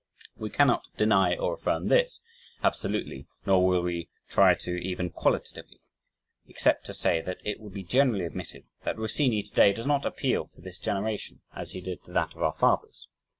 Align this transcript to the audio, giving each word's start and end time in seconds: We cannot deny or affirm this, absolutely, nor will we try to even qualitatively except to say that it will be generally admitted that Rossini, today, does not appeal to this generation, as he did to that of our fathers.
We 0.35 0.49
cannot 0.49 0.87
deny 0.97 1.37
or 1.37 1.53
affirm 1.53 1.87
this, 1.87 2.21
absolutely, 2.63 3.27
nor 3.45 3.63
will 3.67 3.83
we 3.83 4.09
try 4.27 4.55
to 4.55 4.71
even 4.83 5.11
qualitatively 5.11 5.79
except 6.47 6.87
to 6.87 6.93
say 6.95 7.21
that 7.21 7.39
it 7.45 7.59
will 7.59 7.69
be 7.69 7.83
generally 7.83 8.25
admitted 8.25 8.63
that 8.83 8.97
Rossini, 8.97 9.43
today, 9.43 9.73
does 9.73 9.85
not 9.85 10.03
appeal 10.03 10.47
to 10.55 10.61
this 10.61 10.79
generation, 10.79 11.41
as 11.53 11.73
he 11.73 11.81
did 11.81 12.03
to 12.05 12.13
that 12.13 12.33
of 12.33 12.41
our 12.41 12.51
fathers. 12.53 13.07